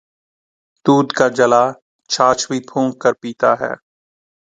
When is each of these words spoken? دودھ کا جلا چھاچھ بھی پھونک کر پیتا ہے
دودھ 0.85 1.13
کا 1.17 1.27
جلا 1.37 1.63
چھاچھ 2.09 2.43
بھی 2.49 2.59
پھونک 2.67 2.93
کر 3.01 3.13
پیتا 3.21 3.51
ہے 3.59 3.73